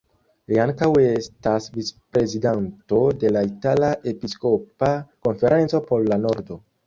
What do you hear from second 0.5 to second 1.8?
Li ankaŭ estas